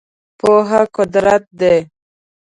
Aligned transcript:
پوهه 0.39 0.81
قدرت 0.95 1.43
دی. 1.59 1.77